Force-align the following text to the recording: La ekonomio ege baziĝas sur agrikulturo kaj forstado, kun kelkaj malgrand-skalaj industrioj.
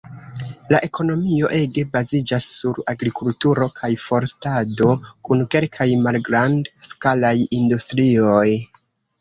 La 0.73 0.77
ekonomio 0.85 1.49
ege 1.57 1.83
baziĝas 1.97 2.47
sur 2.53 2.79
agrikulturo 2.95 3.67
kaj 3.81 3.91
forstado, 4.05 4.89
kun 5.29 5.45
kelkaj 5.55 5.89
malgrand-skalaj 6.09 7.37
industrioj. 7.63 8.49